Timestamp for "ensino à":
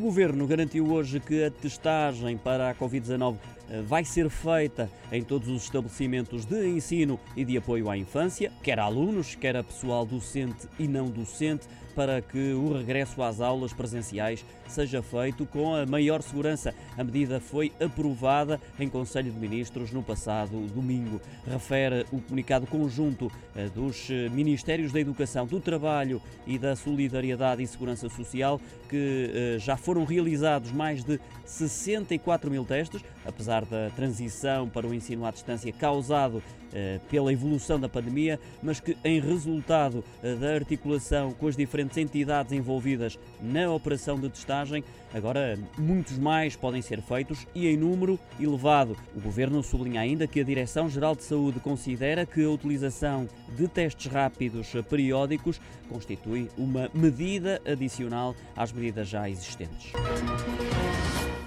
34.94-35.32